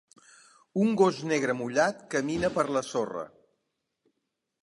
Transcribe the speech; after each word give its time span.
Un 0.83 0.95
gos 1.01 1.19
negre 1.31 1.55
mullat 1.59 2.01
camina 2.15 2.51
per 2.57 2.65
la 2.77 2.83
sorra. 2.89 3.27